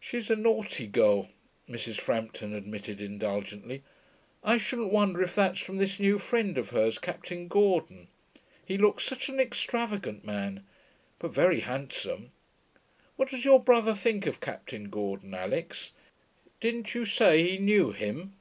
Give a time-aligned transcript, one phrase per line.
[0.00, 1.28] 'She's a naughty girl,'
[1.68, 2.00] Mrs.
[2.00, 3.82] Frampton admitted indulgently.
[4.42, 8.08] 'I shouldn't wonder if that's from this new friend of hers, Captain Gordon.
[8.64, 10.64] He looks such an extravagant man.
[11.18, 12.32] But very handsome....
[13.16, 15.92] What does your brother think of Captain Gordon, Alix?
[16.58, 18.36] Didn't you say he knew him?'